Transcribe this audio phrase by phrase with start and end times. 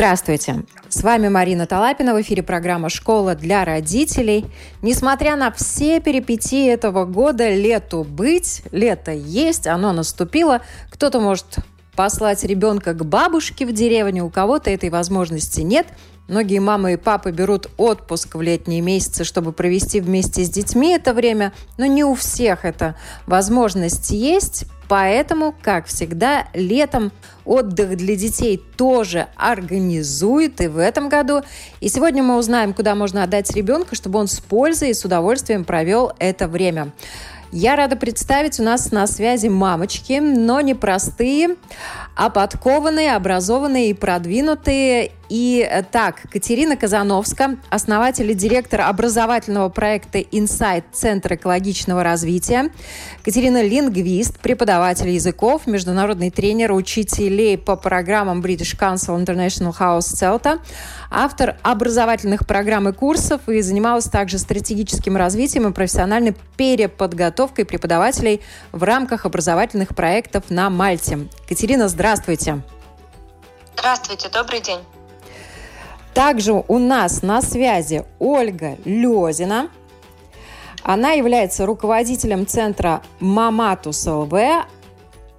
[0.00, 0.64] Здравствуйте!
[0.88, 2.14] С вами Марина Талапина.
[2.14, 4.46] В эфире программа «Школа для родителей».
[4.80, 10.62] Несмотря на все перипетии этого года, лету быть, лето есть, оно наступило.
[10.88, 11.58] Кто-то может
[11.94, 15.86] послать ребенка к бабушке в деревню, у кого-то этой возможности нет.
[16.28, 21.12] Многие мамы и папы берут отпуск в летние месяцы, чтобы провести вместе с детьми это
[21.12, 22.96] время, но не у всех эта
[23.26, 24.64] возможность есть.
[24.90, 27.12] Поэтому, как всегда, летом
[27.44, 31.42] отдых для детей тоже организует и в этом году.
[31.78, 35.64] И сегодня мы узнаем, куда можно отдать ребенка, чтобы он с пользой и с удовольствием
[35.64, 36.90] провел это время.
[37.52, 41.54] Я рада представить у нас на связи мамочки, но не простые,
[42.16, 45.12] а подкованные, образованные и продвинутые.
[45.30, 52.70] И э, так, Катерина Казановска, основатель и директор образовательного проекта Insight Центр экологичного развития.
[53.22, 60.58] Катерина лингвист, преподаватель языков, международный тренер учителей по программам British Council International House CELTA
[61.12, 68.40] автор образовательных программ и курсов и занималась также стратегическим развитием и профессиональной переподготовкой преподавателей
[68.72, 71.28] в рамках образовательных проектов на Мальте.
[71.48, 72.62] Катерина, здравствуйте.
[73.76, 74.80] Здравствуйте, добрый день.
[76.14, 79.70] Также у нас на связи Ольга Лезина.
[80.82, 84.32] Она является руководителем центра Маматус ЛВ,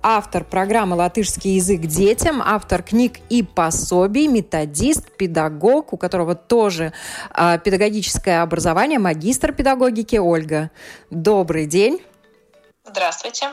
[0.04, 6.94] автор программы «Латышский язык детям», автор книг и пособий, методист, педагог, у которого тоже
[7.36, 10.72] э, педагогическое образование, магистр педагогики Ольга.
[11.10, 12.02] Добрый день.
[12.86, 13.48] Здравствуйте.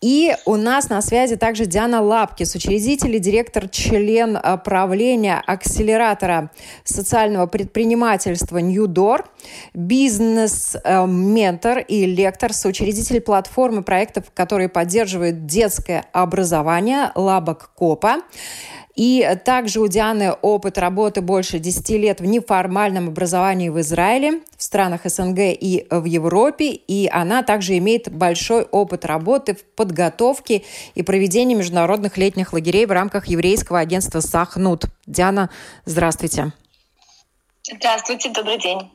[0.00, 6.52] И у нас на связи также Диана Лапкис, учредитель и директор, член э, правления акселератора
[6.84, 9.24] социального предпринимательства New Door,
[9.74, 18.18] бизнес-ментор и лектор, соучредитель платформы проектов, которые поддерживают детское образование Лабок Копа.
[18.98, 24.62] И также у Дианы опыт работы больше 10 лет в неформальном образовании в Израиле, в
[24.64, 26.72] странах СНГ и в Европе.
[26.72, 30.64] И она также имеет большой опыт работы в подготовке
[30.96, 34.86] и проведении международных летних лагерей в рамках еврейского агентства «Сахнут».
[35.06, 35.48] Диана,
[35.84, 36.52] здравствуйте.
[37.72, 38.90] Здравствуйте, добрый день.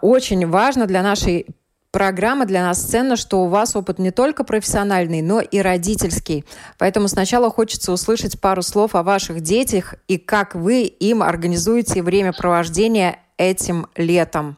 [0.00, 1.44] Очень важно для нашей
[1.90, 6.44] программа для нас ценна, что у вас опыт не только профессиональный, но и родительский.
[6.78, 13.18] Поэтому сначала хочется услышать пару слов о ваших детях и как вы им организуете времяпровождение
[13.36, 14.56] этим летом.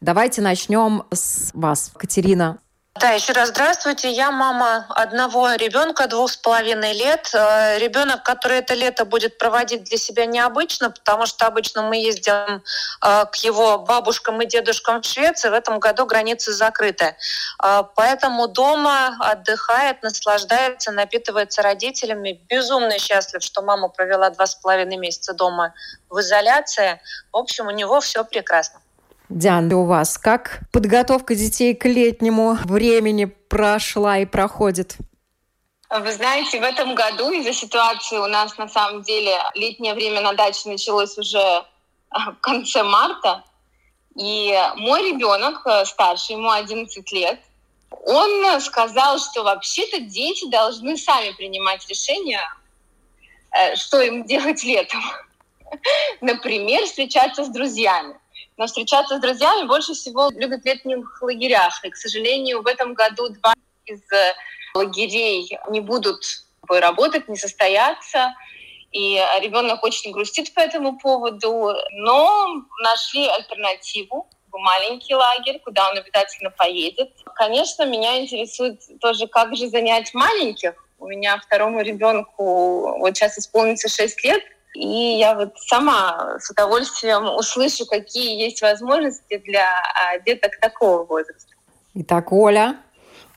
[0.00, 2.58] Давайте начнем с вас, Катерина.
[3.00, 4.10] Да, еще раз здравствуйте.
[4.10, 7.30] Я мама одного ребенка, двух с половиной лет.
[7.32, 12.62] Э, Ребенок, который это лето будет проводить для себя необычно, потому что обычно мы ездим
[13.02, 15.48] э, к его бабушкам и дедушкам в Швеции.
[15.48, 17.16] В этом году границы закрыты.
[17.64, 22.44] Э, поэтому дома отдыхает, наслаждается, напитывается родителями.
[22.50, 25.72] Безумно счастлив, что мама провела два с половиной месяца дома
[26.10, 27.00] в изоляции.
[27.32, 28.82] В общем, у него все прекрасно.
[29.30, 34.96] Диана, у вас как подготовка детей к летнему времени прошла и проходит?
[35.88, 40.32] Вы знаете, в этом году из-за ситуации у нас на самом деле летнее время на
[40.32, 41.64] даче началось уже
[42.10, 43.44] а, в конце марта.
[44.16, 47.40] И мой ребенок э, старший, ему 11 лет,
[48.04, 52.42] он сказал, что вообще-то дети должны сами принимать решения,
[53.52, 55.02] э, что им делать летом.
[56.20, 58.19] Например, встречаться с друзьями.
[58.60, 61.82] Но встречаться с друзьями больше всего любят в летних лагерях.
[61.82, 63.54] И, к сожалению, в этом году два
[63.86, 64.34] из э,
[64.74, 66.22] лагерей не будут
[66.68, 68.34] работать, не состояться.
[68.92, 71.72] И ребенок очень грустит по этому поводу.
[71.92, 72.46] Но
[72.82, 77.14] нашли альтернативу маленький лагерь, куда он обязательно поедет.
[77.36, 80.74] Конечно, меня интересует тоже, как же занять маленьких.
[80.98, 84.42] У меня второму ребенку вот сейчас исполнится 6 лет,
[84.74, 91.54] и я вот сама с удовольствием услышу, какие есть возможности для а, деток такого возраста.
[91.94, 92.76] Итак, Оля,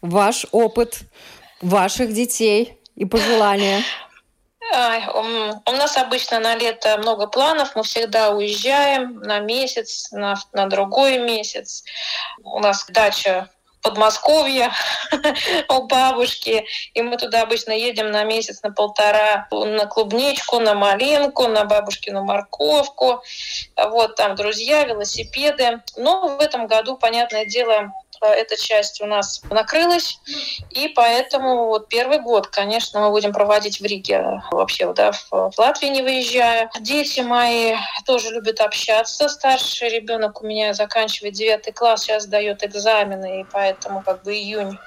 [0.01, 0.99] ваш опыт
[1.61, 3.83] ваших детей и пожелания.
[5.65, 11.19] У нас обычно на лето много планов, мы всегда уезжаем на месяц, на, на другой
[11.19, 11.83] месяц.
[12.43, 13.49] У нас дача
[13.83, 14.71] Подмосковье
[15.69, 16.65] у бабушки.
[16.93, 22.23] И мы туда обычно едем на месяц, на полтора на клубничку, на малинку, на бабушкину
[22.23, 23.21] морковку.
[23.77, 25.81] Вот там друзья, велосипеды.
[25.97, 27.91] Но в этом году, понятное дело,
[28.27, 30.19] эта часть у нас накрылась,
[30.71, 35.87] и поэтому вот первый год, конечно, мы будем проводить в Риге, вообще да, в Латвии
[35.87, 36.69] не выезжая.
[36.79, 37.75] Дети мои
[38.05, 39.29] тоже любят общаться.
[39.29, 44.77] Старший ребенок у меня заканчивает девятый класс, сейчас дает экзамены, и поэтому как бы июнь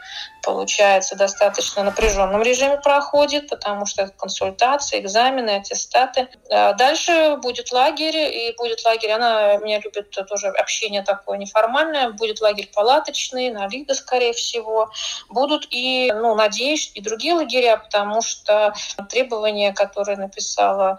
[0.47, 6.29] получается, достаточно напряженном режиме проходит, потому что это консультации, экзамены, аттестаты.
[6.49, 12.41] А дальше будет лагерь, и будет лагерь, она меня любит тоже общение такое неформальное, будет
[12.41, 14.89] лагерь палаточный, на Лида, скорее всего.
[15.29, 18.73] Будут и, ну, надеюсь, и другие лагеря, потому что
[19.11, 20.97] требования, которые написала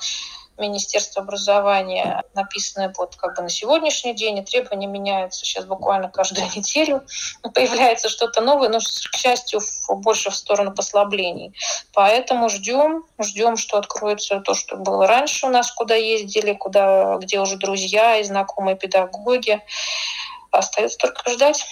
[0.57, 6.47] Министерства образования, написанное вот как бы на сегодняшний день, и требования меняются сейчас буквально каждую
[6.55, 7.03] неделю.
[7.53, 9.59] Появляется что-то новое, но, к счастью,
[9.89, 11.53] больше в сторону послаблений.
[11.93, 17.39] Поэтому ждем, ждем, что откроется то, что было раньше у нас, куда ездили, куда, где
[17.39, 19.61] уже друзья и знакомые педагоги.
[20.51, 21.65] Остается только ждать.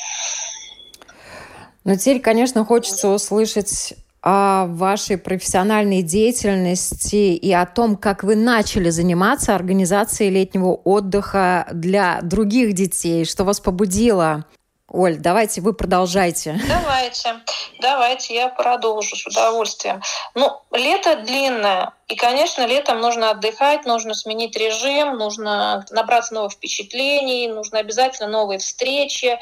[1.84, 3.94] Но теперь, конечно, хочется услышать
[4.26, 12.20] о вашей профессиональной деятельности и о том, как вы начали заниматься организацией летнего отдыха для
[12.24, 14.46] других детей, что вас побудило
[14.88, 16.60] Оль, давайте вы продолжайте.
[16.68, 17.42] Давайте,
[17.82, 20.02] давайте, я продолжу с удовольствием.
[20.36, 27.48] Ну, лето длинное, и, конечно, летом нужно отдыхать, нужно сменить режим, нужно набраться новых впечатлений,
[27.48, 29.40] нужно обязательно новые встречи.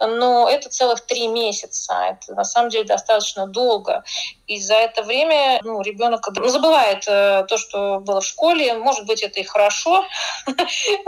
[0.00, 1.92] Но это целых три месяца.
[1.92, 4.02] Это на самом деле достаточно долго.
[4.46, 8.74] И за это время ну, ребенок забывает э, то, что было в школе.
[8.74, 10.06] Может быть, это и хорошо.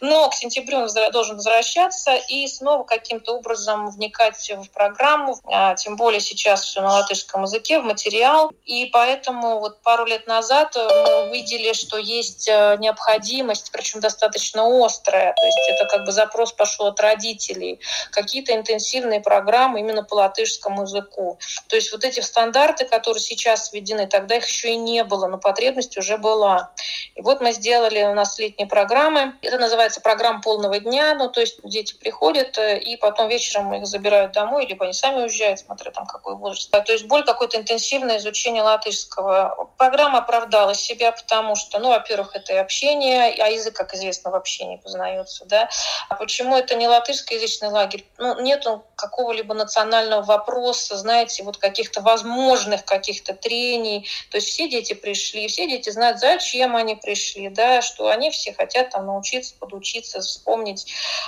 [0.00, 5.38] Но к сентябрю он должен возвращаться и снова каким-то образом вникать в программу.
[5.44, 8.50] А, тем более сейчас все на латышском языке, в материал.
[8.64, 14.62] И поэтому вот пару лет назад э, мы увидели, что есть э, необходимость, причем достаточно
[14.84, 17.80] острая, то есть это как бы запрос пошел от родителей,
[18.12, 21.38] какие-то интенсивные программы именно по латышскому языку.
[21.68, 25.38] То есть вот эти стандарты, которые сейчас введены, тогда их еще и не было, но
[25.38, 26.70] потребность уже была.
[27.16, 29.34] И вот мы сделали у нас летние программы.
[29.42, 33.86] Это называется программа полного дня, ну то есть дети приходят э, и потом вечером их
[33.86, 36.70] забирают домой, либо они сами уезжают, смотря там какой возраст.
[36.70, 39.70] То есть более какое-то интенсивное изучение латышского.
[39.76, 44.34] Программа оправдала себя, потому что, ну, во-первых, это и общение, а язык, как известно, в
[44.34, 45.68] общении познается, да.
[46.08, 48.06] А почему это не латышскоязычный лагерь?
[48.18, 54.08] Ну, нет какого-либо национального вопроса, знаете, вот каких-то возможных каких-то трений.
[54.30, 58.52] То есть все дети пришли, все дети знают, зачем они пришли, да, что они все
[58.52, 60.86] хотят там научиться, подучиться, вспомнить,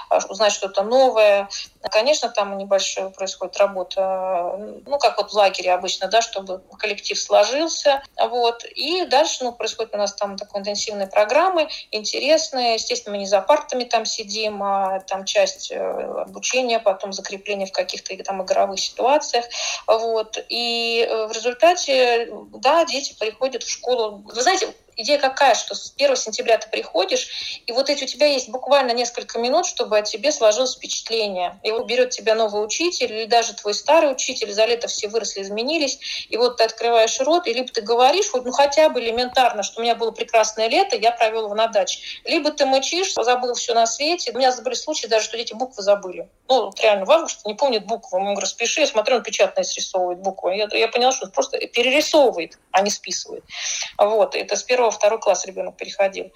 [0.08, 1.48] а, узнать что-то новое.
[1.90, 4.56] Конечно, там небольшая происходит работа,
[4.86, 9.94] ну, как вот в лагере обычно, да, чтобы коллектив сложился, вот, и дальше ну, происходит
[9.94, 12.74] у нас там такой интенсивные программы, интересные.
[12.74, 17.72] Естественно, мы не за партами там сидим, а там часть э, обучения, потом закрепление в
[17.72, 19.44] каких-то там игровых ситуациях.
[19.86, 20.36] Вот.
[20.48, 24.24] И э, в результате, да, дети приходят в школу.
[24.24, 28.26] Вы знаете, идея какая, что с 1 сентября ты приходишь, и вот эти у тебя
[28.26, 31.60] есть буквально несколько минут, чтобы о тебе сложилось впечатление.
[31.62, 35.42] И вот берет тебя новый учитель, или даже твой старый учитель, за лето все выросли,
[35.42, 39.62] изменились, и вот ты открываешь рот, и либо ты говоришь, вот, ну хотя бы элементарно,
[39.62, 42.00] что у меня было прекрасное лето, я провел его на даче.
[42.24, 44.32] Либо ты мычишь, забыл все на свете.
[44.32, 46.28] У меня были случаи даже, что дети буквы забыли.
[46.52, 48.20] Ну, реально, в августе не помнит буквы.
[48.20, 50.54] Мы говорю, спеши, я смотрю, он печатно срисовывает буквы.
[50.54, 53.42] Я, я поняла, что он просто перерисовывает, а не списывает.
[53.96, 56.30] Вот, это с первого второй класс ребенок переходил.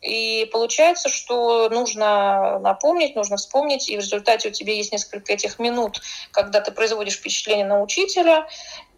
[0.00, 5.60] И получается, что нужно напомнить, нужно вспомнить, и в результате у тебя есть несколько этих
[5.60, 8.48] минут, когда ты производишь впечатление на учителя,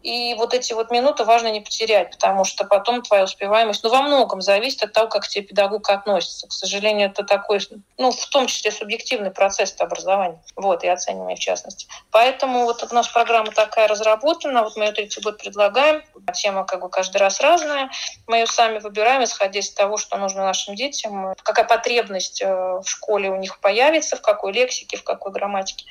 [0.02, 4.02] и вот эти вот минуты важно не потерять, потому что потом твоя успеваемость, ну, во
[4.02, 6.48] многом зависит от того, как к тебе педагог относится.
[6.48, 7.60] К сожалению, это такой,
[7.98, 11.86] ну, в том числе субъективный процесс образования, вот, и оценивания в частности.
[12.10, 16.02] Поэтому вот у нас программа такая разработана, вот мы ее третий год предлагаем,
[16.34, 17.90] тема как бы каждый раз разная,
[18.26, 22.84] мы ее сами выбираем, исходя из того, что нужно нашим детям, какая потребность э, в
[22.86, 25.86] школе у них появится, в какой лексике, в какой грамматике.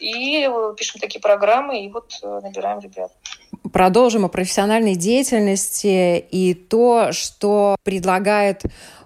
[0.00, 3.12] И пишем такие программы, и вот э, набираем ребят
[3.72, 8.62] продолжим о профессиональной деятельности и то, что предлагает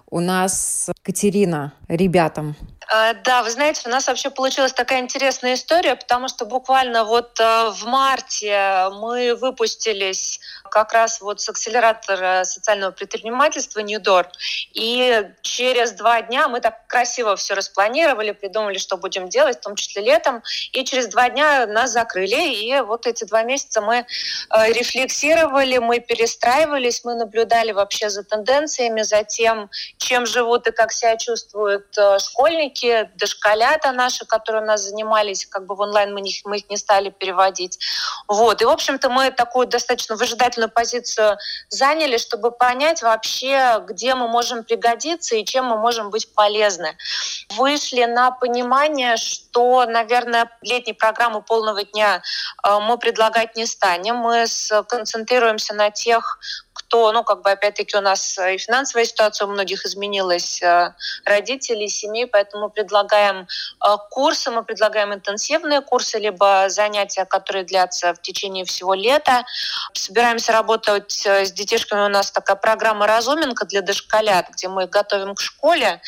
[0.09, 2.55] у нас Катерина ребятам.
[2.91, 7.39] Э, да, вы знаете, у нас вообще получилась такая интересная история, потому что буквально вот
[7.39, 14.27] э, в марте мы выпустились как раз вот с акселератора социального предпринимательства Ньюдор.
[14.73, 19.75] И через два дня мы так красиво все распланировали, придумали, что будем делать, в том
[19.75, 20.41] числе летом.
[20.71, 22.53] И через два дня нас закрыли.
[22.53, 29.01] И вот эти два месяца мы э, рефлексировали, мы перестраивались, мы наблюдали вообще за тенденциями,
[29.01, 32.19] за тем, чем живут и как себя чувствуют э,
[32.79, 36.69] школьники, дошколята наши, которые у нас занимались, как бы в онлайн мы, них, мы их
[36.69, 37.79] не стали переводить.
[38.27, 38.61] Вот.
[38.61, 41.37] И, в общем-то, мы такую достаточно выжидательную выжидательную позицию
[41.69, 46.95] заняли, чтобы понять вообще, где мы можем пригодиться и чем мы можем быть полезны.
[47.57, 52.21] Вышли на понимание, что, наверное, летней программы полного дня
[52.63, 54.17] э, мы предлагать не станем.
[54.17, 56.39] Мы сконцентрируемся на тех
[56.79, 60.93] кто, ну, как бы, опять-таки, у нас и финансовая ситуация у многих изменилась, э,
[61.25, 63.47] родителей, семей, поэтому предлагаем
[63.85, 69.43] э, курсы, мы предлагаем интенсивные курсы, либо занятия, которые длятся в течение всего лета.
[69.93, 72.05] Собираемся работать э, с детишками.
[72.05, 76.01] У нас такая программа «Разуменка» для дошколят, где мы готовим к школе,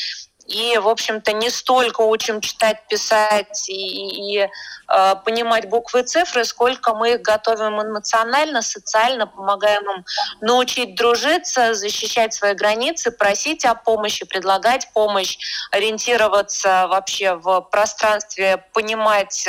[0.52, 6.44] и, в общем-то, не столько учим читать, писать и, и э, понимать буквы и цифры,
[6.46, 10.06] сколько мы их готовим эмоционально, социально, помогаем им
[10.42, 15.38] научить дружиться, защищать свои границы, просить о помощи, предлагать помощь,
[15.72, 19.48] ориентироваться вообще в пространстве, понимать,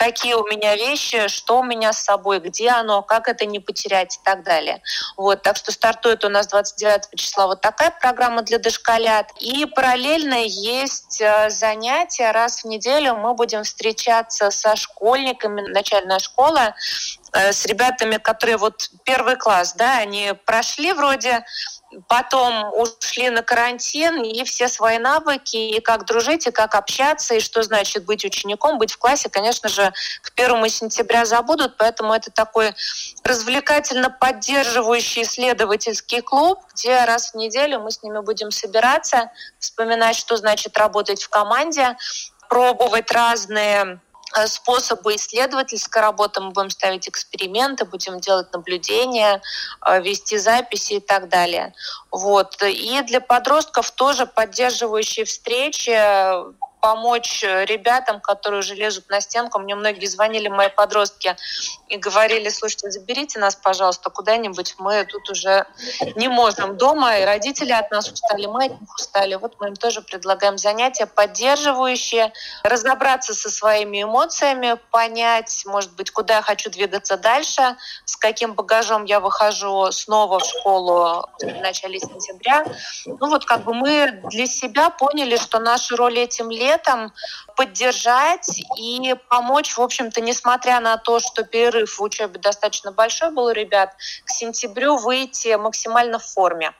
[0.00, 4.16] какие у меня вещи, что у меня с собой, где оно, как это не потерять
[4.16, 4.82] и так далее.
[5.18, 9.26] Вот, так что стартует у нас 29 числа вот такая программа для дошколят.
[9.40, 12.30] И параллельно есть э, занятия.
[12.30, 16.74] Раз в неделю мы будем встречаться со школьниками, начальная школа,
[17.34, 21.44] э, с ребятами, которые вот первый класс, да, они прошли вроде
[22.08, 27.40] потом ушли на карантин, и все свои навыки, и как дружить, и как общаться, и
[27.40, 29.92] что значит быть учеником, быть в классе, конечно же,
[30.22, 32.74] к первому сентября забудут, поэтому это такой
[33.24, 40.36] развлекательно поддерживающий исследовательский клуб, где раз в неделю мы с ними будем собираться, вспоминать, что
[40.36, 41.96] значит работать в команде,
[42.48, 44.00] пробовать разные
[44.46, 46.40] способы исследовательской работы.
[46.40, 49.40] Мы будем ставить эксперименты, будем делать наблюдения,
[49.86, 51.74] э, вести записи и так далее.
[52.10, 52.56] Вот.
[52.62, 55.90] И для подростков тоже поддерживающие встречи
[56.80, 59.58] помочь э, ребятам, которые уже лезут на стенку.
[59.58, 61.36] Мне многие звонили, мои подростки,
[61.88, 64.76] и говорили, слушайте, заберите нас, пожалуйста, куда-нибудь.
[64.78, 65.66] Мы тут уже
[66.16, 69.34] не можем дома, и родители от нас устали, мы от них устали.
[69.34, 72.32] Вот мы им тоже предлагаем занятия поддерживающие,
[72.62, 79.04] разобраться со своими эмоциями, понять, может быть, куда я хочу двигаться дальше, с каким багажом
[79.04, 82.64] я выхожу снова в школу в начале сентября.
[83.06, 87.12] Ну вот как бы мы для себя поняли, что наша роль этим летом летом
[87.56, 93.46] поддержать и помочь, в общем-то, несмотря на то, что перерыв в учебе достаточно большой был
[93.46, 96.72] у ребят, к сентябрю выйти максимально в форме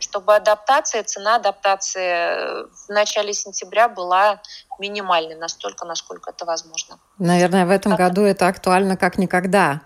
[0.00, 4.40] чтобы адаптация, цена адаптации в начале сентября была
[4.80, 6.98] минимальной, настолько, насколько это возможно.
[7.18, 9.82] Наверное, в этом году это актуально как никогда.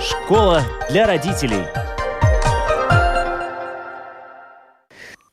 [0.00, 1.79] Школа для родителей.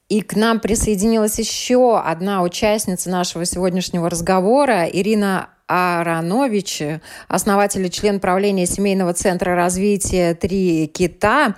[0.09, 6.81] И к нам присоединилась еще одна участница нашего сегодняшнего разговора, Ирина Аранович,
[7.27, 11.55] основатель и член правления Семейного центра развития «Три кита»,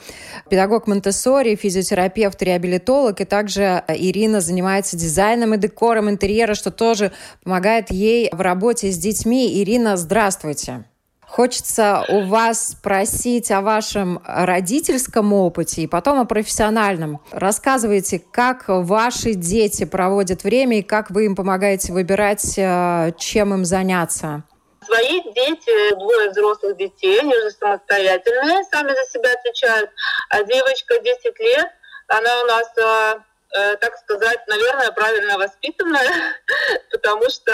[0.50, 7.12] педагог Монтессори, физиотерапевт, реабилитолог, и также Ирина занимается дизайном и декором интерьера, что тоже
[7.44, 9.62] помогает ей в работе с детьми.
[9.62, 10.86] Ирина, здравствуйте.
[11.30, 17.22] Хочется у вас спросить о вашем родительском опыте и потом о профессиональном.
[17.32, 23.64] Рассказывайте, как ваши дети проводят время и как вы им помогаете выбирать, э, чем им
[23.64, 24.44] заняться.
[24.84, 29.92] Свои дети, двое взрослых детей, они уже самостоятельные, сами за себя отвечают.
[30.30, 31.68] А девочка 10 лет,
[32.08, 33.20] она у нас Э,
[33.52, 36.36] так сказать, наверное, правильно воспитанная,
[36.92, 37.54] потому что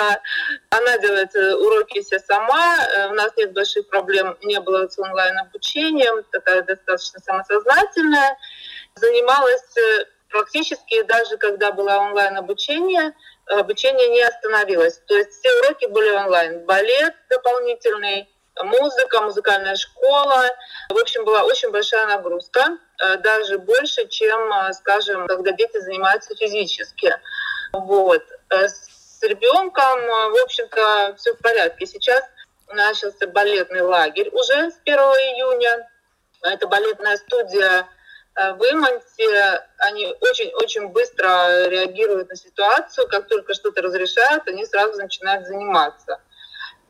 [0.70, 5.00] она делает э, уроки все сама, э, у нас нет больших проблем, не было с
[5.00, 8.38] онлайн-обучением, такая достаточно самосознательная,
[8.96, 9.64] занималась
[10.30, 13.14] практически даже когда было онлайн-обучение,
[13.46, 15.00] обучение не остановилось.
[15.08, 16.66] То есть все уроки были онлайн.
[16.66, 18.28] Балет дополнительный,
[18.64, 20.46] музыка, музыкальная школа.
[20.90, 26.36] В общем, была очень большая нагрузка, э, даже больше, чем, э, скажем, когда дети занимаются
[26.36, 27.14] физически.
[27.74, 28.24] Вот.
[28.50, 31.86] Э, с ребенком, в общем-то, все в порядке.
[31.86, 32.24] Сейчас
[32.68, 35.90] начался балетный лагерь уже с 1 июня.
[36.42, 37.88] Это балетная студия
[38.36, 43.08] в Иманте они очень-очень быстро реагируют на ситуацию.
[43.08, 46.20] Как только что-то разрешают, они сразу начинают заниматься.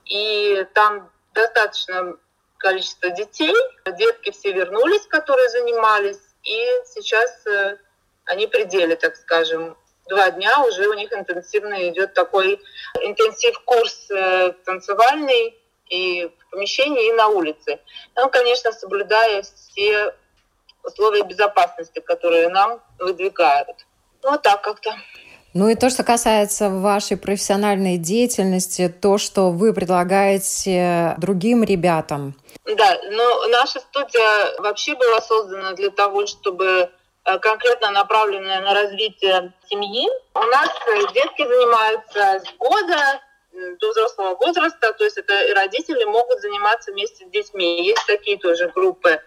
[0.06, 2.18] И там достаточно
[2.58, 3.54] количество детей.
[3.86, 6.20] Детки все вернулись, которые занимались.
[6.44, 7.78] И сейчас э,
[8.26, 9.78] они пределе, так скажем.
[10.08, 12.62] Два дня уже у них интенсивно идет такой
[13.02, 17.80] интенсив-курс э, танцевальный и в помещении, и на улице.
[18.16, 20.14] Ну, конечно, соблюдая все
[20.84, 23.86] условия безопасности, которые нам выдвигают.
[24.24, 24.92] Ну, вот так как-то.
[25.56, 32.36] Ну и то, что касается вашей профессиональной деятельности, то, что вы предлагаете другим ребятам.
[32.66, 36.90] Да, но наша студия вообще была создана для того, чтобы
[37.24, 40.10] э, конкретно направленная на развитие семьи.
[40.34, 40.68] У нас
[41.14, 43.22] детки занимаются с года
[43.80, 47.82] до взрослого возраста, то есть это и родители могут заниматься вместе с детьми.
[47.88, 49.22] Есть такие тоже группы.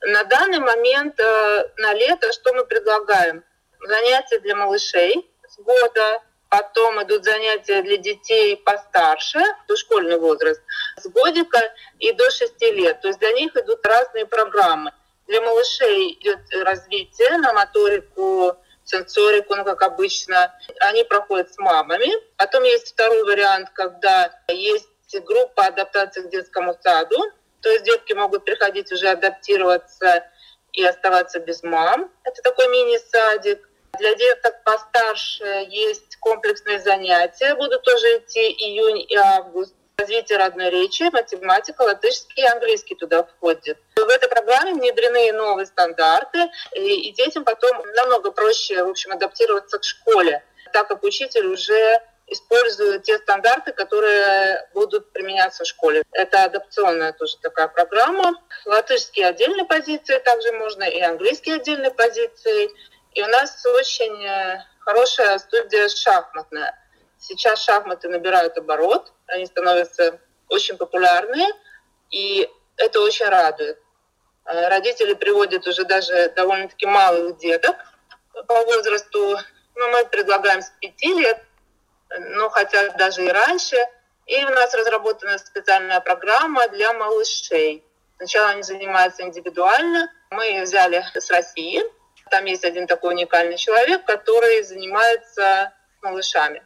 [0.00, 3.44] На данный момент э, на лето что мы предлагаем?
[3.86, 10.62] Занятия для малышей года, потом идут занятия для детей постарше, дошкольный возраст,
[10.96, 11.60] с годика
[11.98, 13.00] и до 6 лет.
[13.00, 14.92] То есть для них идут разные программы.
[15.26, 20.54] Для малышей идет развитие на моторику, сенсорику, ну, как обычно.
[20.80, 22.10] Они проходят с мамами.
[22.36, 24.88] Потом есть второй вариант, когда есть
[25.24, 27.18] группа адаптации к детскому саду.
[27.60, 30.24] То есть детки могут приходить уже адаптироваться
[30.72, 32.10] и оставаться без мам.
[32.24, 33.67] Это такой мини-садик.
[33.98, 37.54] Для деток постарше есть комплексные занятия.
[37.54, 39.74] Будут тоже идти июнь и август.
[39.96, 43.78] Развитие родной речи, математика, латышский и английский туда входит.
[43.96, 49.82] В этой программе внедрены новые стандарты, и, детям потом намного проще, в общем, адаптироваться к
[49.82, 56.04] школе, так как учитель уже используют те стандарты, которые будут применяться в школе.
[56.12, 58.34] Это адапционная тоже такая программа.
[58.66, 62.70] Латышские отдельные позиции также можно, и английские отдельные позиции.
[63.18, 66.72] И у нас очень э, хорошая студия шахматная.
[67.18, 71.48] Сейчас шахматы набирают оборот, они становятся очень популярные,
[72.12, 73.76] и это очень радует.
[74.44, 77.74] Э, родители приводят уже даже довольно-таки малых деток
[78.46, 79.36] по возрасту.
[79.74, 81.42] Ну, мы предлагаем с 5 лет
[82.16, 83.76] но хотя даже и раньше.
[84.26, 87.84] И у нас разработана специальная программа для малышей.
[88.18, 90.08] Сначала они занимаются индивидуально.
[90.30, 91.82] Мы ее взяли с России.
[92.30, 96.64] Там есть один такой уникальный человек, который занимается малышами.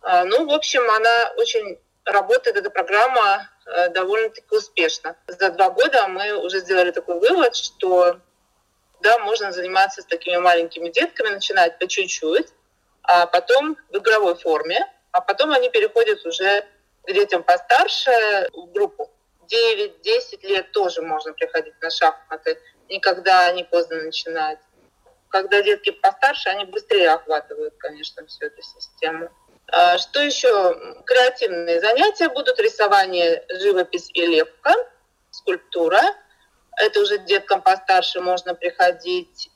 [0.00, 5.16] А, ну, в общем, она очень работает, эта программа э, довольно-таки успешно.
[5.26, 8.20] За два года мы уже сделали такой вывод, что
[9.00, 12.48] да, можно заниматься с такими маленькими детками, начинать по чуть-чуть,
[13.02, 16.64] а потом в игровой форме, а потом они переходят уже
[17.04, 18.10] к детям постарше
[18.52, 19.10] в группу.
[19.50, 24.58] 9-10 лет тоже можно приходить на шахматы, никогда не поздно начинать.
[25.28, 29.30] Когда детки постарше, они быстрее охватывают, конечно, всю эту систему.
[29.70, 30.96] А что еще?
[31.04, 34.74] Креативные занятия будут рисование, живопись и лепка,
[35.30, 36.00] скульптура.
[36.78, 39.50] Это уже деткам постарше можно приходить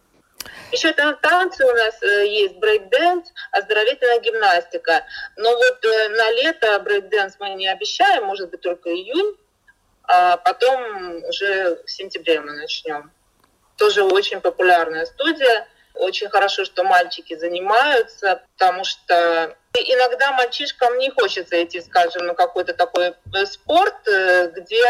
[0.71, 5.05] еще там танцы у нас э, есть, брейк-дэнс, оздоровительная гимнастика.
[5.37, 9.37] Но вот э, на лето брейк-дэнс мы не обещаем, может быть, только июнь,
[10.05, 13.13] а потом уже в сентябре мы начнем.
[13.83, 15.67] Тоже очень популярная студия.
[15.95, 22.75] Очень хорошо, что мальчики занимаются, потому что иногда мальчишкам не хочется идти, скажем, на какой-то
[22.75, 24.85] такой э, спорт, где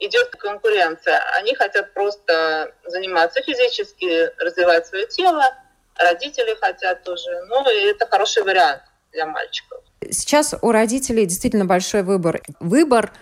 [0.00, 1.22] идет конкуренция.
[1.38, 5.54] Они хотят просто заниматься физически, развивать свое тело.
[5.94, 7.44] Родители хотят тоже.
[7.46, 9.78] Ну, и это хороший вариант для мальчиков.
[10.10, 12.42] Сейчас у родителей действительно большой выбор.
[12.58, 13.12] Выбор,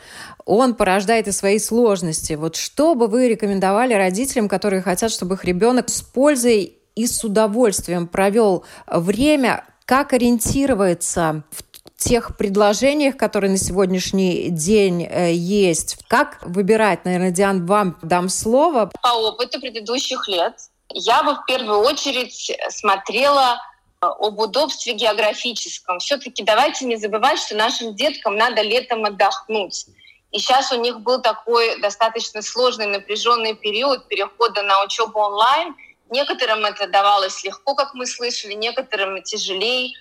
[0.44, 2.35] он порождает и свои сложности.
[2.35, 7.24] Вот что бы вы рекомендовали родителям, которые хотят, чтобы их ребенок с пользой и с
[7.24, 11.62] удовольствием провел время, как ориентироваться в
[11.96, 15.98] тех предложениях, которые на сегодняшний день э, есть.
[16.09, 17.05] Как выбирать?
[17.05, 18.90] Наверное, Диан, вам дам слово.
[19.03, 20.55] По опыту предыдущих лет
[20.88, 23.61] я бы в первую очередь смотрела
[24.00, 25.98] э, об удобстве географическом.
[25.98, 29.87] Все-таки давайте не забывать, что нашим деткам надо летом отдохнуть.
[30.33, 35.75] И сейчас у них был такой достаточно сложный, напряженный период перехода на учебу онлайн.
[36.09, 39.93] Некоторым это давалось легко, как мы слышали, некоторым тяжелее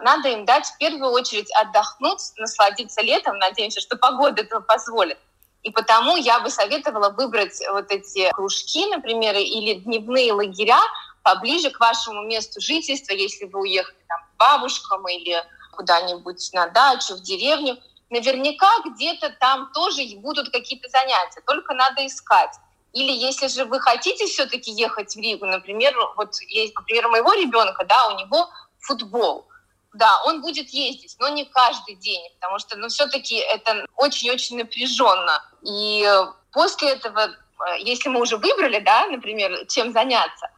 [0.00, 3.36] надо им дать в первую очередь отдохнуть, насладиться летом.
[3.38, 5.18] Надеемся, что погода этого позволит.
[5.62, 10.80] И потому я бы советовала выбрать вот эти кружки, например, или дневные лагеря
[11.22, 15.36] поближе к вашему месту жительства, если вы уехали там, к бабушкам или
[15.72, 17.76] куда-нибудь на дачу, в деревню.
[18.10, 22.54] Наверняка где-то там тоже будут какие-то занятия, только надо искать.
[22.92, 27.84] Или если же вы хотите все-таки ехать в Ригу, например, вот есть, например, моего ребенка,
[27.84, 28.48] да, у него
[28.80, 29.46] футбол.
[29.92, 35.42] Да, он будет ездить, но не каждый день, потому что, ну, все-таки это очень-очень напряженно.
[35.62, 36.06] И
[36.52, 40.50] после этого, э, если мы уже выбрали, да, например, чем заняться,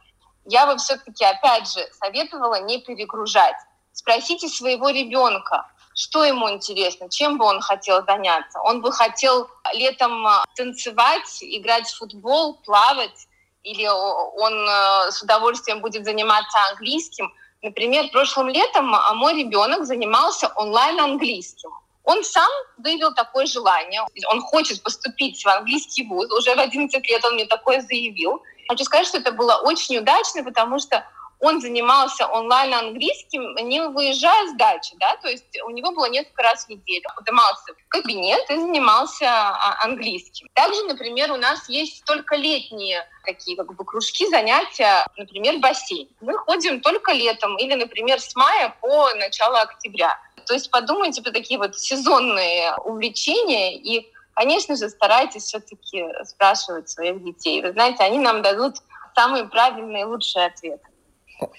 [0.45, 3.55] я бы все-таки, опять же, советовала не перегружать.
[3.93, 8.59] Спросите своего ребенка, что ему интересно, чем бы он хотел заняться.
[8.61, 13.27] Он бы хотел летом э, танцевать, играть в футбол, плавать,
[13.63, 17.31] или он э, с удовольствием будет заниматься английским.
[17.61, 21.69] Например, прошлым летом а, мой ребенок занимался онлайн-английским.
[22.03, 24.01] Он сам выявил такое желание.
[24.31, 26.31] Он хочет поступить в английский вуз.
[26.31, 28.41] Уже в 11 лет он мне такое заявил.
[28.67, 31.05] Хочу сказать, что это было очень удачно, потому что
[31.41, 36.43] он занимался онлайн английским, не выезжая с дачи, да, то есть у него было несколько
[36.43, 37.05] раз в неделю.
[37.15, 40.47] Поднимался в кабинет и занимался а, английским.
[40.53, 46.07] Также, например, у нас есть только летние такие как бы кружки, занятия, например, бассейн.
[46.21, 50.17] Мы ходим только летом или, например, с мая по начало октября.
[50.45, 57.21] То есть подумайте про такие вот сезонные увлечения и Конечно же, старайтесь все-таки спрашивать своих
[57.21, 57.61] детей.
[57.61, 58.77] Вы знаете, они нам дадут
[59.13, 60.90] самые правильные и лучшие ответы.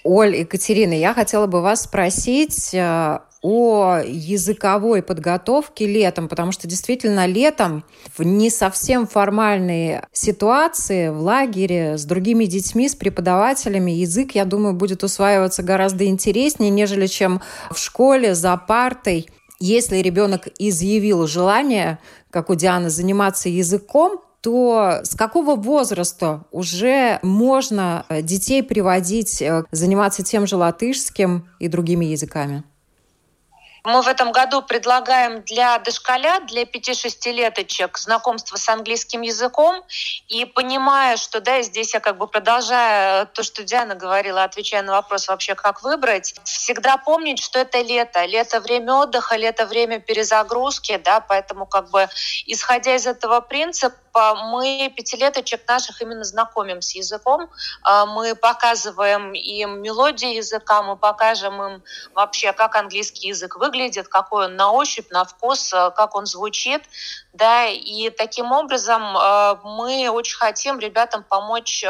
[0.03, 7.25] Оль, Екатерина, я хотела бы вас спросить э, о языковой подготовке летом, потому что действительно
[7.25, 7.83] летом
[8.17, 14.73] в не совсем формальной ситуации в лагере с другими детьми, с преподавателями язык, я думаю,
[14.73, 19.27] будет усваиваться гораздо интереснее, нежели чем в школе за партой.
[19.59, 28.05] Если ребенок изъявил желание, как у Дианы, заниматься языком, то с какого возраста уже можно
[28.09, 32.63] э, детей приводить э, заниматься тем же латышским и другими языками?
[33.85, 39.83] Мы в этом году предлагаем для дошколят, для 5-6-леточек знакомство с английским языком.
[40.29, 44.93] И понимая, что да, здесь я как бы продолжаю то, что Диана говорила, отвечая на
[44.93, 48.23] вопрос вообще, как выбрать, всегда помнить, что это лето.
[48.23, 52.07] Лето– время отдыха, лето– время перезагрузки, да, поэтому как бы
[52.45, 57.49] исходя из этого принципа, мы пятилеточек наших именно знакомим с языком.
[57.81, 64.45] А, мы показываем им мелодии языка, мы покажем им вообще, как английский язык выглядит, какой
[64.45, 66.83] он на ощупь, на вкус, а, как он звучит.
[67.33, 69.01] Да, и таким образом
[69.63, 71.83] мы очень хотим ребятам помочь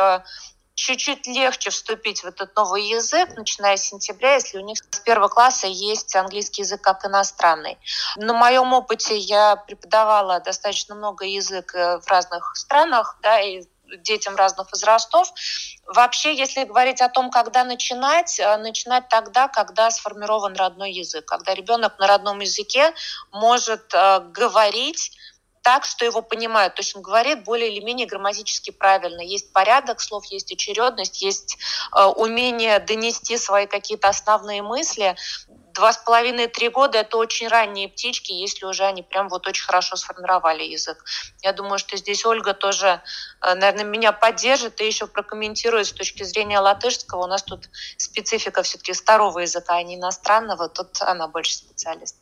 [0.75, 5.27] чуть-чуть легче вступить в этот новый язык, начиная с сентября, если у них с первого
[5.27, 7.77] класса есть английский язык как иностранный.
[8.17, 13.63] На моем опыте я преподавала достаточно много язык э, в разных странах, да, и
[13.97, 15.31] детям разных возрастов.
[15.85, 21.53] Вообще, если говорить о том, когда начинать, э, начинать тогда, когда сформирован родной язык, когда
[21.53, 22.93] ребенок на родном языке
[23.31, 25.11] может э, говорить
[25.63, 26.75] так, что его понимают.
[26.75, 29.21] То есть он говорит более или менее грамматически правильно.
[29.21, 31.57] Есть порядок слов, есть очередность, есть
[31.95, 35.15] э, умение донести свои какие-то основные мысли.
[35.73, 39.95] Два с половиной-три года– это очень ранние птички, если уже они прям вот очень хорошо
[39.95, 41.03] сформировали язык.
[41.41, 43.01] Я думаю, что здесь Ольга тоже,
[43.41, 47.23] э, наверное, меня поддержит и еще прокомментирует с точки зрения латышского.
[47.23, 50.67] У нас тут специфика все-таки второго языка, а не иностранного.
[50.67, 52.17] Тут она больше специалист.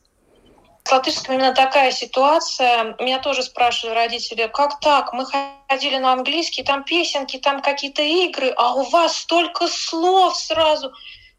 [0.91, 2.97] С латышским именно такая ситуация.
[2.99, 5.13] Меня тоже спрашивали родители, как так?
[5.13, 10.91] Мы ходили на английский, там песенки, там какие-то игры, а у вас столько слов сразу.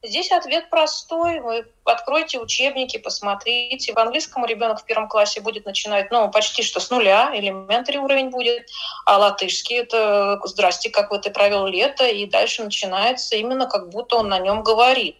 [0.02, 1.40] Здесь ответ простой.
[1.40, 3.92] Вы откройте учебники, посмотрите.
[3.92, 8.30] В английском ребенок в первом классе будет начинать, ну, почти что с нуля, элементарий уровень
[8.30, 8.66] будет,
[9.06, 14.16] а латышский— это «Здрасте, как вы ты провел лето», и дальше начинается именно как будто
[14.16, 15.16] он на нем говорит.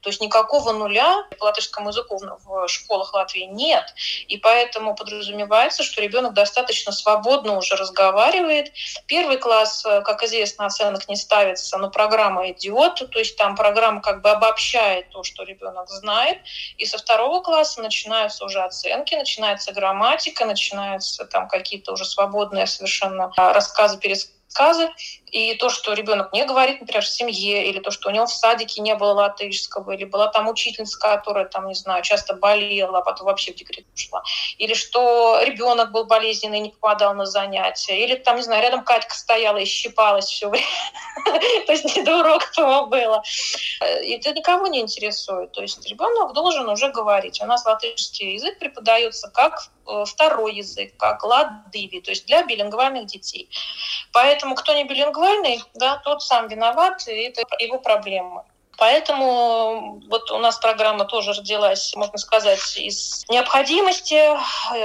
[0.00, 3.84] То есть никакого нуля по латышскому языку в школах Латвии нет.
[4.28, 8.72] И поэтому подразумевается, что ребенок достаточно свободно уже разговаривает.
[9.06, 12.94] Первый класс, э, как известно, оценок не ставится, но программа идет.
[13.10, 16.38] То есть там программа как бы обобщает то, что ребенок знает.
[16.78, 23.32] И со второго класса начинаются уже оценки, начинается грамматика, начинаются там какие-то уже свободные совершенно
[23.36, 24.90] а, рассказы, пересказы.
[25.30, 28.34] И то, что ребенок не говорит, например, в семье, или то, что у него в
[28.34, 33.02] садике не было латышского, или была там учительница, которая, там, не знаю, часто болела, а
[33.02, 34.22] потом вообще в декрет ушла,
[34.58, 38.84] или что ребенок был болезненный и не попадал на занятия, или там, не знаю, рядом
[38.84, 40.66] Катька стояла и щипалась все время,
[41.66, 43.22] то есть не до урока было.
[44.02, 45.52] И это никого не интересует.
[45.52, 47.40] То есть ребенок должен уже говорить.
[47.42, 53.06] У нас латышский язык преподается как э, второй язык, как ладыви, то есть для билингвальных
[53.06, 53.48] детей.
[54.12, 55.19] Поэтому кто не билингвальный,
[55.74, 58.44] да, тот сам виноват, и это его проблемы.
[58.80, 64.18] Поэтому вот у нас программа тоже родилась, можно сказать, из необходимости.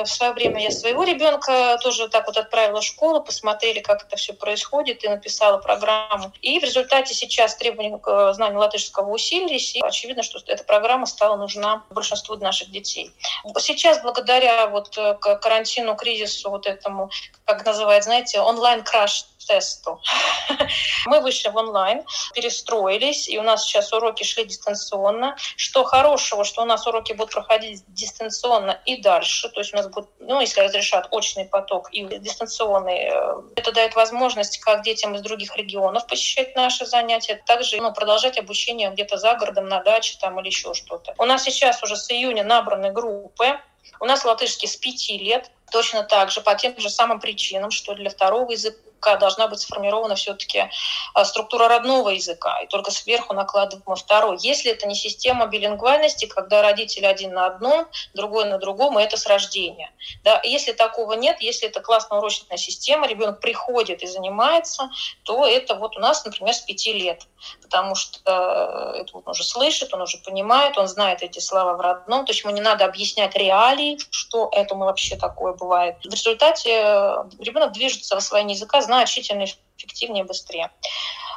[0.04, 4.17] В свое время я своего ребенка тоже так вот отправила в школу, посмотрели, как это
[4.17, 6.34] все происходит, и написала программу.
[6.41, 11.38] И в результате сейчас требования к знанию латышского усилились, и очевидно, что эта программа стала
[11.38, 13.13] нужна большинству наших детей.
[13.60, 17.12] Сейчас, благодаря вот э, карантину, кризису вот этому,
[17.45, 20.01] как называют, знаете, онлайн-краш тесту.
[21.05, 22.03] Мы вышли в онлайн,
[22.34, 25.38] перестроились, и у нас сейчас уроки шли дистанционно.
[25.55, 29.49] Что хорошего, что у нас уроки будут проходить дистанционно и дальше.
[29.49, 33.10] То есть у нас будет, ну, если разрешат, очный поток и дистанционный.
[33.12, 38.39] Э, это дает возможность как детям из других регионов посещать наши занятия, также ну, продолжать
[38.39, 41.13] обучение где-то за городом, на даче там или еще что-то.
[41.19, 43.60] У нас сейчас уже с июня набраны группы.
[43.99, 47.95] У нас латышский с пяти лет, точно так же, по тем же самым причинам, что
[47.95, 50.69] для второго языка языка должна быть сформирована все-таки
[51.13, 54.38] а, структура родного языка, и только сверху накладываем второй.
[54.41, 59.17] Если это не система билингвальности, когда родители один на одном, другой на другом, и это
[59.17, 59.91] с рождения.
[60.23, 60.41] Да?
[60.43, 64.89] Если такого нет, если это классно-урочная система, ребенок приходит и занимается,
[65.23, 67.27] то это вот у нас, например, с пяти лет,
[67.62, 71.81] потому что э, это он уже слышит, он уже понимает, он знает эти слова в
[71.81, 75.97] родном, то есть ему не надо объяснять реалии, что это вообще такое бывает.
[76.03, 79.45] В результате э, ребенок движется в освоении языка, значительно
[79.78, 80.71] эффективнее и быстрее.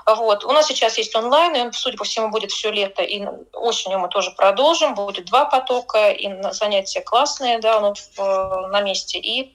[0.06, 0.44] Вот.
[0.44, 3.98] У нас сейчас есть онлайн, и он, судя по всему, будет все лето, и осенью
[3.98, 4.94] мы тоже продолжим.
[4.94, 7.94] Будет два потока, и занятия классные, да, ну,
[8.68, 9.54] на месте, и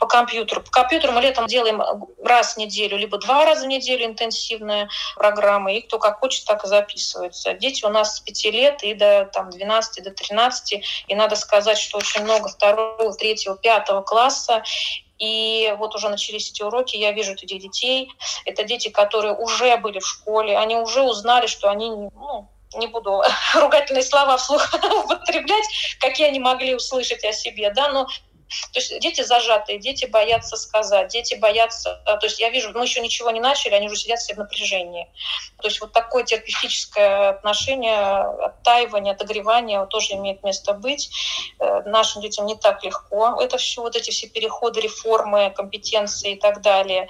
[0.00, 0.62] по компьютеру.
[0.62, 1.82] По компьютеру мы летом делаем
[2.22, 6.64] раз в неделю, либо два раза в неделю интенсивные программы, и кто как хочет, так
[6.64, 7.54] и записывается.
[7.54, 11.78] Дети у нас с 5 лет и до там, 12, до 13, и надо сказать,
[11.78, 14.62] что очень много второго, третьего, пятого класса,
[15.18, 18.12] и вот уже начались эти уроки, я вижу этих детей.
[18.44, 23.22] Это дети, которые уже были в школе, они уже узнали, что они ну, не буду
[23.54, 25.64] ругательные слова вслух употреблять,
[26.00, 28.06] какие они могли услышать о себе, да, но
[28.72, 32.00] то есть дети зажатые, дети боятся сказать, дети боятся...
[32.06, 34.38] Э, то есть я вижу, мы еще ничего не начали, они уже сидят все в
[34.38, 35.08] напряжении.
[35.60, 41.10] То есть вот такое терапевтическое отношение, оттаивание, отогревание тоже имеет место быть.
[41.58, 43.38] Э, нашим детям не так легко.
[43.40, 47.08] Это все, вот эти все переходы, реформы, компетенции и так далее.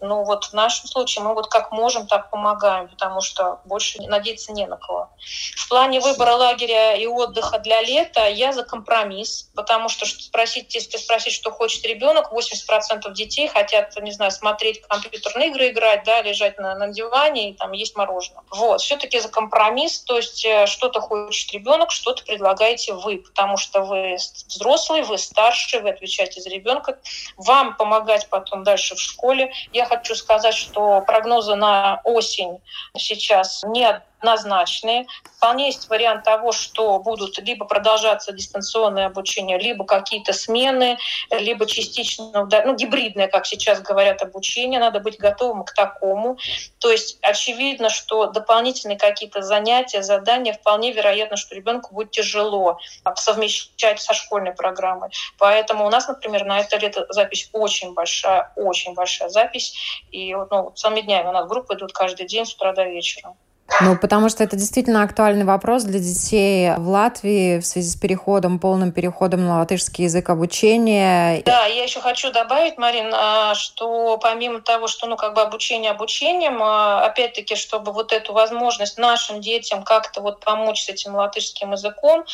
[0.00, 4.52] Ну вот в нашем случае мы вот как можем, так помогаем, потому что больше надеяться
[4.52, 5.10] не на кого.
[5.56, 10.96] В плане выбора лагеря и отдыха для лета я за компромисс, потому что спросить, если
[10.96, 16.58] спросить, что хочет ребенок, 80% детей хотят, не знаю, смотреть компьютерные игры, играть, да, лежать
[16.58, 18.42] на, на диване и там есть мороженое.
[18.50, 23.82] Вот, все-таки за компромисс, то есть э, что-то хочет ребенок, что-то предлагаете вы, потому что
[23.82, 24.16] вы
[24.48, 26.98] взрослый, вы старший, вы отвечаете за ребенка,
[27.36, 29.52] вам помогать потом дальше в школе.
[29.72, 32.60] Я хочу сказать, что прогнозы на осень
[32.96, 35.06] сейчас не однозначные.
[35.36, 40.98] Вполне есть вариант того, что будут либо продолжаться дистанционное обучение, либо какие-то смены,
[41.30, 44.78] либо частично, ну, гибридное, как сейчас говорят, обучение.
[44.78, 46.38] Надо быть готовым к такому.
[46.78, 52.78] То есть очевидно, что дополнительные какие-то занятия, задания, вполне вероятно, что ребенку будет тяжело
[53.16, 55.10] совмещать со школьной программой.
[55.38, 59.74] Поэтому у нас, например, на это лето запись очень большая, очень большая запись.
[60.10, 63.34] И ну, самыми днями у нас группы идут каждый день с утра до вечера.
[63.80, 68.58] Ну, потому что это действительно актуальный вопрос для детей в Латвии в связи с переходом,
[68.58, 71.42] полным переходом на латышский язык обучения.
[71.44, 75.92] Да, я еще хочу добавить, Марин, а, что помимо того, что ну, как бы обучение
[75.92, 81.72] обучением, а, опять-таки, чтобы вот эту возможность нашим детям как-то вот помочь с этим латышским
[81.72, 82.24] языком,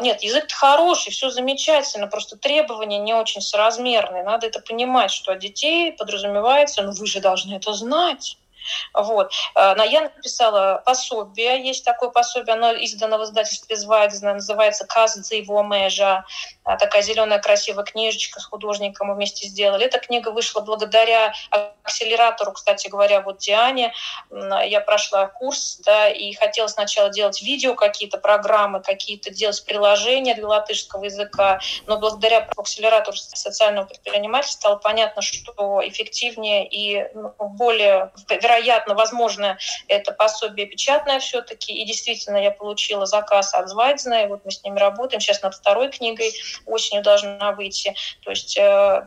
[0.00, 4.22] нет, язык хороший, все замечательно, просто требования не очень соразмерные.
[4.22, 8.36] Надо это понимать, что от детей подразумевается, ну вы же должны это знать.
[8.94, 9.32] Вот.
[9.54, 15.62] Э, я написала пособие, есть такое пособие, оно издано в издательстве Звайдзена, называется «Каздзе его
[15.62, 16.24] межа»,
[16.64, 19.86] э, такая зеленая красивая книжечка с художником мы вместе сделали.
[19.86, 21.32] Эта книга вышла благодаря
[21.84, 23.92] акселератору, кстати говоря, вот Диане.
[24.30, 30.46] Я прошла курс, да, и хотела сначала делать видео, какие-то программы, какие-то делать приложения для
[30.46, 38.12] латышского языка, но благодаря акселератору социального предпринимательства стало понятно, что эффективнее и ну, более
[38.94, 41.72] возможно, это пособие печатное все-таки.
[41.72, 45.20] И действительно, я получила заказ от Звайдзена, и вот мы с ними работаем.
[45.20, 46.32] Сейчас над второй книгой
[46.66, 47.94] осенью должна выйти.
[48.22, 49.06] То есть э,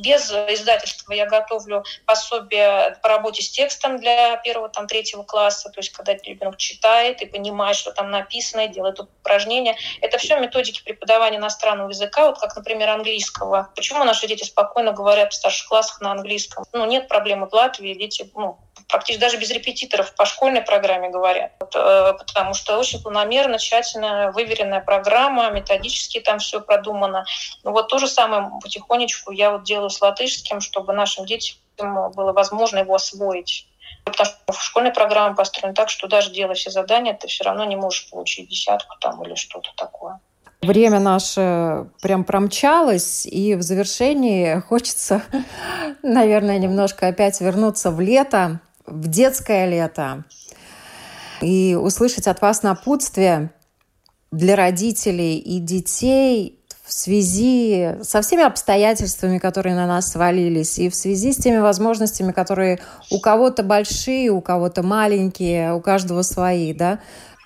[0.00, 5.70] без издательства я готовлю пособие по работе с текстом для первого, там, третьего класса.
[5.70, 9.76] То есть когда ребенок читает и понимает, что там написано, и делает упражнения.
[10.00, 13.70] Это все методики преподавания иностранного языка, вот как, например, английского.
[13.74, 16.64] Почему наши дети спокойно говорят в старших классах на английском?
[16.72, 18.51] Ну, нет проблемы в Латвии, дети ну,
[18.92, 21.52] практически даже без репетиторов по школьной программе говорят.
[21.74, 27.24] Э, потому что очень планомерно, тщательно выверенная программа, методически там все продумано.
[27.64, 31.56] Ну вот то же самое потихонечку я вот делаю с латышским, чтобы нашим детям
[32.12, 33.66] было возможно его освоить.
[34.04, 37.76] Потому что школьная программа построена так, что даже делая все задания, ты все равно не
[37.76, 40.20] можешь получить десятку там или что-то такое.
[40.60, 45.22] Время наше прям промчалось, и в завершении хочется,
[46.02, 50.24] наверное, немножко опять вернуться в лето, в детское лето,
[51.40, 53.50] и услышать от вас напутствие
[54.30, 60.94] для родителей и детей в связи со всеми обстоятельствами, которые на нас свалились, и в
[60.94, 67.00] связи с теми возможностями, которые у кого-то большие, у кого-то маленькие, у каждого свои, да,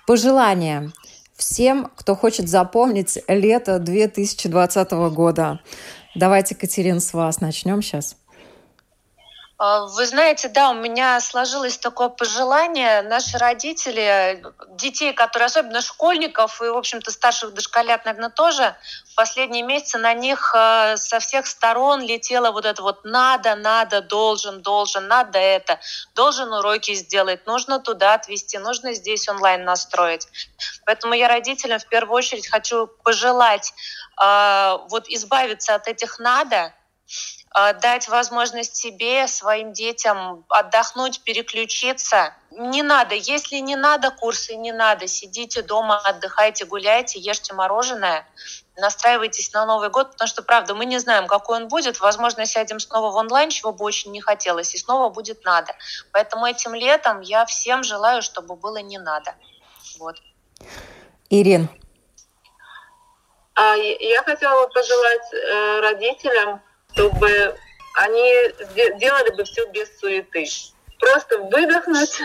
[0.05, 0.91] пожелания–
[1.37, 5.59] всем, кто хочет запомнить лето 2020 года.
[6.15, 8.17] Давайте, Катерина, с вас начнем сейчас.
[9.59, 13.01] А, вы знаете, да, у меня сложилось такое пожелание.
[13.01, 18.75] Наши родители, детей, которые особенно школьников и, в общем-то, старших дошколят, наверное, тоже,
[19.11, 24.01] в последние месяцы на них э, со всех сторон летело вот это вот «надо, надо,
[24.01, 25.79] должен, должен, надо это,
[26.13, 30.27] должен уроки сделать, нужно туда отвести, нужно здесь онлайн настроить».
[30.85, 33.73] Поэтому я родителям в первую очередь хочу пожелать
[34.21, 36.86] э, вот избавиться от этих «надо», а,
[37.81, 42.35] дать возможность себе, своим детям отдохнуть, переключиться.
[42.51, 48.27] Не надо, если не надо курсы, не надо, сидите дома, отдыхайте, гуляйте, ешьте мороженое,
[48.75, 51.99] настраивайтесь на Новый год, потому что, правда, мы не знаем, какой он будет.
[51.99, 55.73] Возможно, сядем снова в онлайн, чего бы очень не хотелось, и снова будет надо.
[56.11, 59.35] Поэтому этим летом я всем желаю, чтобы было не надо.
[59.99, 60.17] Вот.
[61.29, 61.69] Ирин.
[63.55, 66.61] А, я хотела пожелать э, родителям
[66.97, 67.55] чтобы
[67.93, 68.33] они
[68.99, 70.47] делали бы все без суеты.
[70.99, 72.19] Просто выдохнуть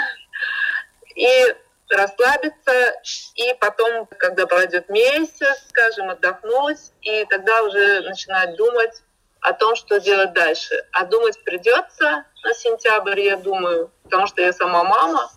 [1.15, 1.55] и
[1.91, 2.95] расслабиться,
[3.35, 9.03] и потом, когда пройдет месяц, скажем, отдохнуть, и тогда уже начинать думать
[9.43, 10.75] о том, что делать дальше.
[10.93, 15.31] А думать придется на сентябрь, я думаю, потому что я сама мама,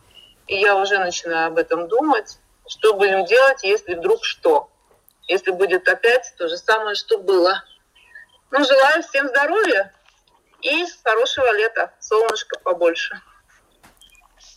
[0.48, 2.38] и я уже начинаю об этом думать,
[2.69, 4.69] что будем делать, если вдруг что.
[5.28, 7.62] Если будет опять то же самое, что было.
[8.58, 9.91] Ну, желаю всем здоровья
[10.62, 13.22] и хорошего лета, солнышко побольше.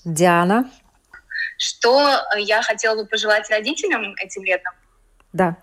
[0.05, 0.71] Диана?
[1.59, 4.73] Что я хотела бы пожелать родителям этим летом?
[5.33, 5.57] Да.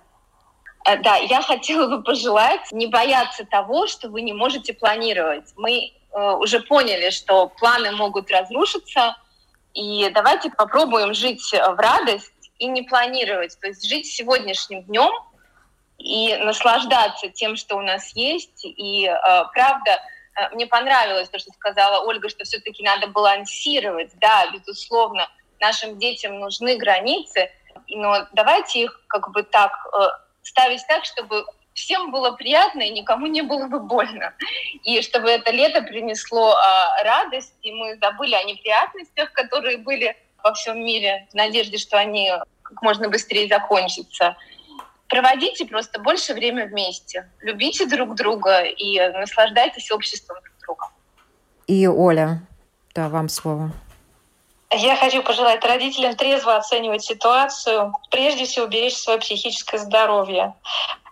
[0.85, 5.53] Э, да, я хотела бы пожелать не бояться того, что вы не можете планировать.
[5.55, 9.15] Мы э, уже поняли, что планы могут разрушиться,
[9.73, 15.13] и давайте попробуем жить в радость и не планировать, то есть жить сегодняшним днем,
[15.97, 18.65] и наслаждаться тем, что у нас есть.
[18.65, 19.13] И э,
[19.53, 19.99] правда,
[20.35, 24.11] э, мне понравилось то, что сказала Ольга, что все-таки надо балансировать.
[24.19, 25.27] Да, безусловно,
[25.59, 27.51] нашим детям нужны границы,
[27.89, 30.07] но давайте их как бы так э,
[30.43, 34.33] ставить так, чтобы всем было приятно и никому не было бы больно.
[34.83, 40.53] И чтобы это лето принесло э, радость, и мы забыли о неприятностях, которые были во
[40.53, 42.31] всем мире, в надежде, что они
[42.61, 44.35] как можно быстрее закончатся
[45.07, 47.29] проводите просто больше время вместе.
[47.41, 50.89] Любите друг друга и наслаждайтесь обществом друг друга.
[51.67, 52.41] И Оля,
[52.93, 53.71] да, вам слово.
[54.71, 60.53] Я хочу пожелать родителям трезво оценивать ситуацию, прежде всего беречь свое психическое здоровье.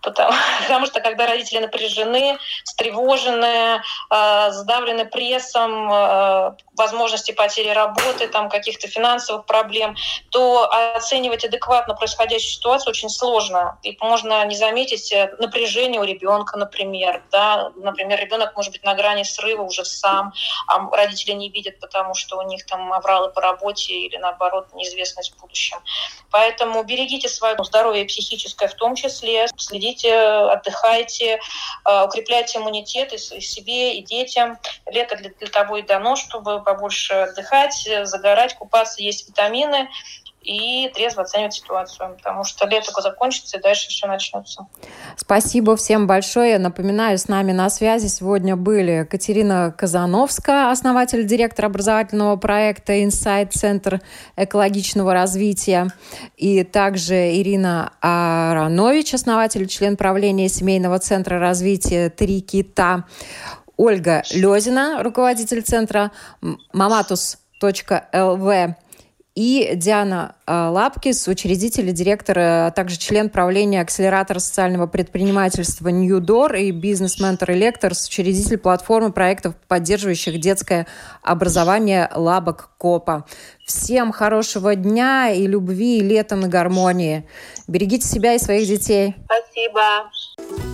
[0.04, 8.48] Потому, потому что когда родители напряжены, встревожены, э, задавлены прессом, э, возможности потери работы, там,
[8.48, 9.96] каких-то финансовых проблем,
[10.30, 13.78] то оценивать адекватно происходящую ситуацию очень сложно.
[13.82, 17.22] И можно не заметить э, напряжение у ребенка, например.
[17.30, 17.72] Да?
[17.76, 20.32] Например, ребенок может быть на грани срыва уже сам,
[20.66, 25.32] а родители не видят, потому что у них там авралы по работе или наоборот неизвестность
[25.34, 25.78] в будущем.
[26.30, 31.38] Поэтому берегите свое здоровье психическое в том числе, следите, отдыхайте,
[31.84, 34.58] э, укрепляйте иммунитет и себе, и детям.
[34.86, 39.88] Лето для, для того и дано, чтобы побольше отдыхать, загорать, купаться, есть витамины
[40.44, 44.66] и трезво оценивать ситуацию, потому что лето только закончится, и дальше все начнется.
[45.16, 46.58] Спасибо всем большое.
[46.58, 53.52] Напоминаю, с нами на связи сегодня были Катерина Казановская, основатель, директор образовательного проекта «Инсайт.
[53.54, 54.00] Центр
[54.36, 55.88] экологичного развития»,
[56.36, 63.04] и также Ирина Аранович, основатель, член правления семейного центра развития «Три кита».
[63.76, 66.12] Ольга Лезина, руководитель центра
[66.72, 68.76] «Маматус.лв»
[69.34, 76.20] и Диана а, Лапкис, учредитель и директор, а также член правления акселератора социального предпринимательства New
[76.20, 80.86] Door и бизнес-ментор и лектор, учредитель платформы проектов, поддерживающих детское
[81.22, 83.26] образование Лабок Копа.
[83.66, 87.28] Всем хорошего дня и любви, и лета на гармонии.
[87.66, 89.16] Берегите себя и своих детей.
[89.24, 90.73] Спасибо.